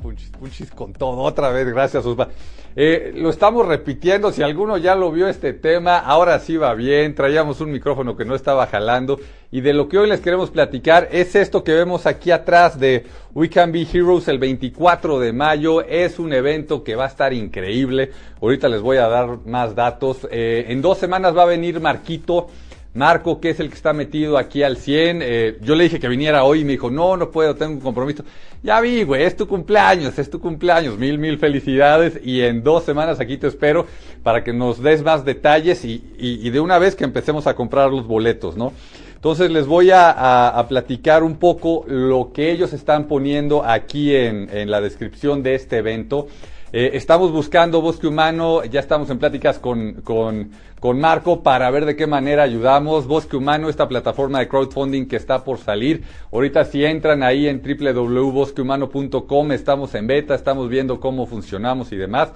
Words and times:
Música 0.00 0.38
punchis, 0.38 0.70
con 0.70 0.92
todo, 0.92 1.20
otra 1.20 1.50
vez, 1.50 1.66
gracias 1.68 2.04
Osva. 2.06 2.28
Eh, 2.74 3.12
lo 3.14 3.28
estamos 3.28 3.66
repitiendo, 3.66 4.32
si 4.32 4.42
alguno 4.42 4.78
ya 4.78 4.94
lo 4.94 5.12
vio 5.12 5.28
este 5.28 5.52
tema, 5.52 5.98
ahora 5.98 6.38
sí 6.38 6.56
va 6.56 6.72
bien, 6.74 7.14
traíamos 7.14 7.60
un 7.60 7.70
micrófono 7.70 8.16
que 8.16 8.24
no 8.24 8.34
estaba 8.34 8.66
jalando 8.66 9.20
y 9.50 9.60
de 9.60 9.74
lo 9.74 9.88
que 9.88 9.98
hoy 9.98 10.08
les 10.08 10.20
queremos 10.20 10.50
platicar 10.50 11.08
es 11.12 11.34
esto 11.34 11.62
que 11.62 11.74
vemos 11.74 12.06
aquí 12.06 12.30
atrás 12.30 12.80
de 12.80 13.04
We 13.34 13.50
Can 13.50 13.72
Be 13.72 13.86
Heroes 13.92 14.26
el 14.28 14.38
24 14.38 15.20
de 15.20 15.34
mayo, 15.34 15.82
es 15.82 16.18
un 16.18 16.32
evento 16.32 16.82
que 16.82 16.96
va 16.96 17.04
a 17.04 17.08
estar 17.08 17.34
increíble, 17.34 18.10
ahorita 18.40 18.70
les 18.70 18.80
voy 18.80 18.96
a 18.96 19.08
dar 19.08 19.40
más 19.44 19.74
datos, 19.74 20.26
eh, 20.30 20.64
en 20.68 20.80
dos 20.80 20.96
semanas 20.96 21.36
va 21.36 21.42
a 21.42 21.46
venir 21.46 21.78
Marquito, 21.78 22.48
Marco, 22.94 23.40
que 23.40 23.50
es 23.50 23.58
el 23.58 23.70
que 23.70 23.74
está 23.74 23.94
metido 23.94 24.36
aquí 24.36 24.62
al 24.62 24.76
100, 24.76 25.20
eh, 25.22 25.58
yo 25.62 25.74
le 25.74 25.84
dije 25.84 25.98
que 25.98 26.08
viniera 26.08 26.44
hoy 26.44 26.60
y 26.60 26.64
me 26.64 26.72
dijo, 26.72 26.90
no, 26.90 27.16
no 27.16 27.30
puedo, 27.30 27.54
tengo 27.54 27.72
un 27.72 27.80
compromiso. 27.80 28.22
Ya 28.62 28.80
vi, 28.80 29.02
güey, 29.02 29.22
es 29.22 29.34
tu 29.34 29.48
cumpleaños, 29.48 30.18
es 30.18 30.28
tu 30.28 30.38
cumpleaños, 30.40 30.98
mil, 30.98 31.18
mil 31.18 31.38
felicidades 31.38 32.20
y 32.22 32.42
en 32.42 32.62
dos 32.62 32.84
semanas 32.84 33.18
aquí 33.18 33.38
te 33.38 33.46
espero 33.46 33.86
para 34.22 34.44
que 34.44 34.52
nos 34.52 34.82
des 34.82 35.02
más 35.02 35.24
detalles 35.24 35.84
y, 35.86 36.04
y, 36.18 36.46
y 36.46 36.50
de 36.50 36.60
una 36.60 36.78
vez 36.78 36.94
que 36.94 37.04
empecemos 37.04 37.46
a 37.46 37.54
comprar 37.54 37.90
los 37.90 38.06
boletos, 38.06 38.56
¿no? 38.56 38.72
Entonces 39.14 39.50
les 39.50 39.66
voy 39.66 39.90
a, 39.92 40.10
a, 40.10 40.48
a, 40.58 40.68
platicar 40.68 41.22
un 41.22 41.36
poco 41.36 41.84
lo 41.86 42.32
que 42.34 42.50
ellos 42.50 42.72
están 42.72 43.06
poniendo 43.06 43.64
aquí 43.64 44.14
en, 44.14 44.48
en 44.52 44.68
la 44.68 44.80
descripción 44.80 45.44
de 45.44 45.54
este 45.54 45.78
evento. 45.78 46.26
Eh, 46.74 46.92
estamos 46.94 47.30
buscando 47.32 47.82
Bosque 47.82 48.06
Humano, 48.06 48.64
ya 48.64 48.80
estamos 48.80 49.10
en 49.10 49.18
pláticas 49.18 49.58
con, 49.58 50.00
con, 50.00 50.52
con, 50.80 50.98
Marco 50.98 51.42
para 51.42 51.70
ver 51.70 51.84
de 51.84 51.96
qué 51.96 52.06
manera 52.06 52.44
ayudamos. 52.44 53.06
Bosque 53.06 53.36
Humano, 53.36 53.68
esta 53.68 53.86
plataforma 53.88 54.38
de 54.38 54.48
crowdfunding 54.48 55.04
que 55.04 55.16
está 55.16 55.44
por 55.44 55.58
salir. 55.58 56.02
Ahorita 56.32 56.64
si 56.64 56.82
entran 56.82 57.22
ahí 57.22 57.46
en 57.46 57.60
www.bosquehumano.com, 57.60 59.52
estamos 59.52 59.94
en 59.94 60.06
beta, 60.06 60.34
estamos 60.34 60.70
viendo 60.70 60.98
cómo 60.98 61.26
funcionamos 61.26 61.92
y 61.92 61.96
demás. 61.96 62.32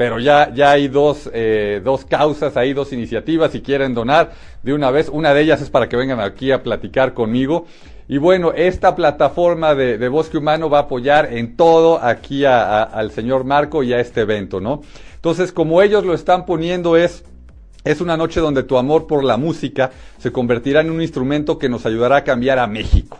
Pero 0.00 0.18
ya, 0.18 0.50
ya 0.54 0.70
hay 0.70 0.88
dos, 0.88 1.28
eh, 1.30 1.82
dos 1.84 2.06
causas 2.06 2.56
ahí, 2.56 2.72
dos 2.72 2.90
iniciativas, 2.94 3.52
si 3.52 3.60
quieren 3.60 3.92
donar 3.92 4.32
de 4.62 4.72
una 4.72 4.90
vez. 4.90 5.10
Una 5.10 5.34
de 5.34 5.42
ellas 5.42 5.60
es 5.60 5.68
para 5.68 5.90
que 5.90 5.96
vengan 5.98 6.20
aquí 6.20 6.52
a 6.52 6.62
platicar 6.62 7.12
conmigo. 7.12 7.66
Y 8.08 8.16
bueno, 8.16 8.54
esta 8.56 8.96
plataforma 8.96 9.74
de, 9.74 9.98
de, 9.98 10.08
Bosque 10.08 10.38
Humano 10.38 10.70
va 10.70 10.78
a 10.78 10.82
apoyar 10.84 11.34
en 11.34 11.54
todo 11.54 12.02
aquí 12.02 12.46
al 12.46 13.10
señor 13.10 13.44
Marco 13.44 13.82
y 13.82 13.92
a 13.92 14.00
este 14.00 14.22
evento, 14.22 14.58
¿no? 14.58 14.80
Entonces, 15.16 15.52
como 15.52 15.82
ellos 15.82 16.02
lo 16.06 16.14
están 16.14 16.46
poniendo 16.46 16.96
es, 16.96 17.22
es 17.84 18.00
una 18.00 18.16
noche 18.16 18.40
donde 18.40 18.62
tu 18.62 18.78
amor 18.78 19.06
por 19.06 19.22
la 19.22 19.36
música 19.36 19.90
se 20.16 20.32
convertirá 20.32 20.80
en 20.80 20.90
un 20.90 21.02
instrumento 21.02 21.58
que 21.58 21.68
nos 21.68 21.84
ayudará 21.84 22.16
a 22.16 22.24
cambiar 22.24 22.58
a 22.58 22.66
México. 22.66 23.18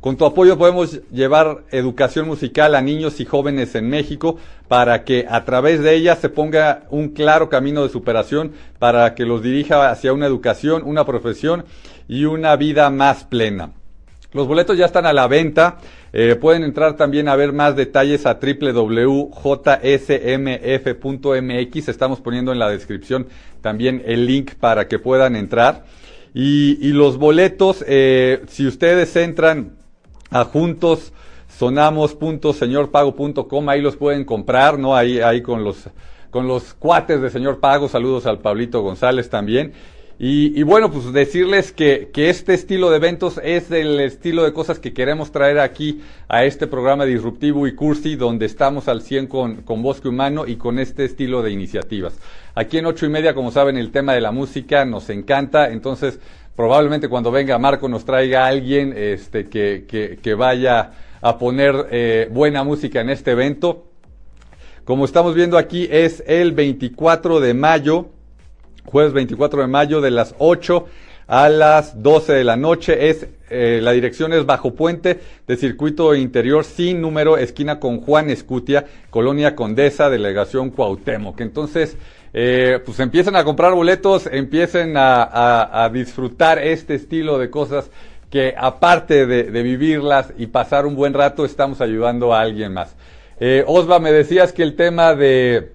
Con 0.00 0.16
tu 0.16 0.24
apoyo 0.24 0.56
podemos 0.56 1.00
llevar 1.10 1.64
educación 1.72 2.28
musical 2.28 2.76
a 2.76 2.82
niños 2.82 3.18
y 3.18 3.24
jóvenes 3.24 3.74
en 3.74 3.88
México 3.88 4.36
para 4.68 5.02
que 5.02 5.26
a 5.28 5.44
través 5.44 5.82
de 5.82 5.96
ella 5.96 6.14
se 6.14 6.28
ponga 6.28 6.84
un 6.90 7.08
claro 7.08 7.48
camino 7.48 7.82
de 7.82 7.88
superación 7.88 8.52
para 8.78 9.16
que 9.16 9.24
los 9.24 9.42
dirija 9.42 9.90
hacia 9.90 10.12
una 10.12 10.26
educación, 10.26 10.82
una 10.84 11.04
profesión 11.04 11.64
y 12.06 12.26
una 12.26 12.54
vida 12.54 12.90
más 12.90 13.24
plena. 13.24 13.72
Los 14.32 14.46
boletos 14.46 14.78
ya 14.78 14.86
están 14.86 15.04
a 15.04 15.12
la 15.12 15.26
venta. 15.26 15.78
Eh, 16.12 16.36
pueden 16.36 16.62
entrar 16.62 16.94
también 16.96 17.28
a 17.28 17.34
ver 17.34 17.52
más 17.52 17.74
detalles 17.74 18.24
a 18.24 18.38
www.jsmf.mx. 18.40 19.28
Estamos 21.88 22.20
poniendo 22.20 22.52
en 22.52 22.60
la 22.60 22.68
descripción 22.68 23.26
también 23.62 24.02
el 24.06 24.26
link 24.26 24.54
para 24.60 24.86
que 24.86 25.00
puedan 25.00 25.34
entrar. 25.34 25.86
Y, 26.34 26.92
los 26.92 27.16
boletos, 27.16 27.82
eh, 27.88 28.42
si 28.48 28.66
ustedes 28.66 29.16
entran 29.16 29.77
a 30.30 30.44
juntos 30.44 31.12
sonamos.señorpago.com, 31.58 33.68
ahí 33.68 33.80
los 33.80 33.96
pueden 33.96 34.24
comprar, 34.24 34.78
¿no? 34.78 34.94
Ahí, 34.94 35.18
ahí 35.20 35.42
con 35.42 35.64
los, 35.64 35.88
con 36.30 36.46
los 36.46 36.72
cuates 36.74 37.20
de 37.20 37.30
Señor 37.30 37.58
Pago. 37.58 37.88
Saludos 37.88 38.26
al 38.26 38.38
Pablito 38.38 38.82
González 38.82 39.28
también. 39.28 39.72
Y, 40.20 40.58
y, 40.58 40.64
bueno, 40.64 40.90
pues 40.90 41.12
decirles 41.12 41.70
que, 41.70 42.10
que, 42.12 42.28
este 42.28 42.52
estilo 42.52 42.90
de 42.90 42.96
eventos 42.96 43.40
es 43.44 43.70
el 43.70 44.00
estilo 44.00 44.42
de 44.42 44.52
cosas 44.52 44.80
que 44.80 44.92
queremos 44.92 45.30
traer 45.30 45.60
aquí 45.60 46.00
a 46.26 46.44
este 46.44 46.66
programa 46.66 47.04
disruptivo 47.04 47.68
y 47.68 47.76
cursi, 47.76 48.16
donde 48.16 48.46
estamos 48.46 48.88
al 48.88 49.02
100 49.02 49.28
con, 49.28 49.62
con 49.62 49.80
Bosque 49.80 50.08
Humano 50.08 50.44
y 50.44 50.56
con 50.56 50.80
este 50.80 51.04
estilo 51.04 51.40
de 51.42 51.52
iniciativas. 51.52 52.18
Aquí 52.56 52.78
en 52.78 52.86
ocho 52.86 53.06
y 53.06 53.10
media, 53.10 53.32
como 53.32 53.52
saben, 53.52 53.76
el 53.76 53.92
tema 53.92 54.12
de 54.12 54.20
la 54.20 54.32
música 54.32 54.84
nos 54.84 55.08
encanta, 55.08 55.70
entonces 55.70 56.18
probablemente 56.58 57.08
cuando 57.08 57.30
venga 57.30 57.56
Marco 57.56 57.88
nos 57.88 58.04
traiga 58.04 58.44
alguien 58.44 58.92
este, 58.96 59.48
que, 59.48 59.84
que, 59.86 60.18
que 60.20 60.34
vaya 60.34 60.90
a 61.20 61.38
poner 61.38 61.86
eh, 61.92 62.28
buena 62.32 62.64
música 62.64 63.00
en 63.00 63.10
este 63.10 63.30
evento. 63.30 63.86
Como 64.84 65.04
estamos 65.04 65.36
viendo 65.36 65.56
aquí, 65.56 65.86
es 65.88 66.20
el 66.26 66.50
24 66.50 67.38
de 67.38 67.54
mayo 67.54 68.06
jueves 68.86 69.12
24 69.12 69.60
de 69.60 69.68
mayo 69.68 70.00
de 70.00 70.10
las 70.10 70.34
8 70.38 70.86
a 71.28 71.48
las 71.48 72.02
12 72.02 72.32
de 72.32 72.42
la 72.42 72.56
noche. 72.56 73.10
Es, 73.10 73.28
eh, 73.50 73.78
la 73.80 73.92
dirección 73.92 74.32
es 74.32 74.44
Bajo 74.44 74.74
Puente 74.74 75.20
de 75.46 75.56
Circuito 75.56 76.14
Interior 76.14 76.64
sin 76.64 77.00
número, 77.00 77.38
esquina 77.38 77.78
con 77.78 78.00
Juan 78.00 78.30
Escutia, 78.30 78.86
Colonia 79.10 79.54
Condesa, 79.54 80.10
Delegación 80.10 80.70
Cuauhtémoc. 80.70 81.40
Entonces, 81.40 81.96
eh, 82.32 82.80
pues 82.84 82.98
empiecen 82.98 83.36
a 83.36 83.44
comprar 83.44 83.72
boletos, 83.74 84.26
empiecen 84.26 84.96
a, 84.96 85.22
a, 85.22 85.84
a, 85.84 85.88
disfrutar 85.90 86.58
este 86.58 86.94
estilo 86.94 87.38
de 87.38 87.50
cosas 87.50 87.90
que 88.30 88.54
aparte 88.56 89.26
de, 89.26 89.44
de, 89.44 89.62
vivirlas 89.62 90.34
y 90.36 90.48
pasar 90.48 90.84
un 90.84 90.94
buen 90.94 91.14
rato, 91.14 91.46
estamos 91.46 91.80
ayudando 91.80 92.34
a 92.34 92.40
alguien 92.40 92.74
más. 92.74 92.94
Eh, 93.40 93.64
Osva, 93.66 93.98
me 93.98 94.12
decías 94.12 94.52
que 94.52 94.62
el 94.62 94.76
tema 94.76 95.14
de, 95.14 95.72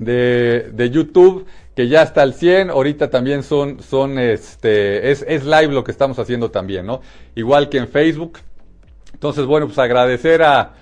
de, 0.00 0.70
de 0.72 0.90
YouTube 0.90 1.46
que 1.76 1.88
ya 1.88 2.02
está 2.02 2.22
al 2.22 2.34
100, 2.34 2.70
ahorita 2.70 3.10
también 3.10 3.42
son, 3.42 3.80
son 3.82 4.18
este, 4.18 5.10
es, 5.10 5.24
es 5.26 5.44
live 5.44 5.68
lo 5.68 5.84
que 5.84 5.92
estamos 5.92 6.18
haciendo 6.18 6.50
también, 6.50 6.84
¿no? 6.84 7.00
Igual 7.34 7.68
que 7.68 7.78
en 7.78 7.88
Facebook. 7.88 8.40
Entonces, 9.14 9.46
bueno, 9.46 9.66
pues 9.66 9.78
agradecer 9.78 10.42
a, 10.42 10.74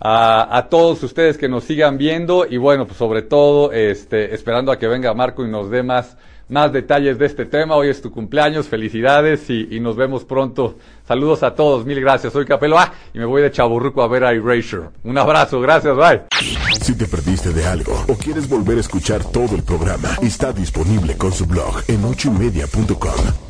a, 0.00 0.66
todos 0.70 1.02
ustedes 1.02 1.36
que 1.36 1.48
nos 1.48 1.64
sigan 1.64 1.98
viendo 1.98 2.46
y 2.48 2.56
bueno, 2.56 2.86
pues 2.86 2.98
sobre 2.98 3.22
todo, 3.22 3.72
este, 3.72 4.34
esperando 4.34 4.72
a 4.72 4.78
que 4.78 4.88
venga 4.88 5.12
Marco 5.14 5.44
y 5.44 5.50
nos 5.50 5.70
dé 5.70 5.82
más, 5.82 6.16
más 6.48 6.72
detalles 6.72 7.18
de 7.18 7.26
este 7.26 7.44
tema. 7.44 7.76
Hoy 7.76 7.88
es 7.88 8.00
tu 8.00 8.10
cumpleaños, 8.10 8.66
felicidades 8.66 9.50
y, 9.50 9.78
nos 9.80 9.96
vemos 9.96 10.24
pronto. 10.24 10.76
Saludos 11.06 11.42
a 11.42 11.54
todos, 11.54 11.84
mil 11.84 12.00
gracias. 12.00 12.32
Soy 12.32 12.46
Capelo 12.46 12.76
y 13.12 13.18
me 13.18 13.24
voy 13.24 13.42
de 13.42 13.50
Chaburruco 13.50 14.02
a 14.02 14.08
ver 14.08 14.24
a 14.24 14.32
Erasure. 14.32 14.88
Un 15.04 15.18
abrazo, 15.18 15.60
gracias, 15.60 15.96
bye. 15.96 16.22
Si 16.80 16.96
te 16.96 17.06
perdiste 17.06 17.52
de 17.52 17.66
algo 17.66 17.92
o 18.08 18.14
quieres 18.14 18.48
volver 18.48 18.78
a 18.78 18.80
escuchar 18.80 19.24
todo 19.24 19.54
el 19.54 19.62
programa, 19.62 20.16
está 20.22 20.52
disponible 20.52 21.16
con 21.16 21.32
su 21.32 21.46
blog 21.46 21.82
en 21.88 22.04
ochoymedia.com. 22.04 23.49